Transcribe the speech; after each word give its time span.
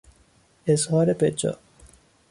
اظهار 0.65 1.13
بجا 1.13 1.57